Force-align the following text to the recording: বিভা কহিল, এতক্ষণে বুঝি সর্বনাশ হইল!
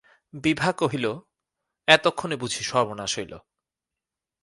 বিভা 0.33 0.69
কহিল, 0.71 1.05
এতক্ষণে 1.87 2.35
বুঝি 2.35 2.61
সর্বনাশ 2.63 3.11
হইল! 3.17 3.33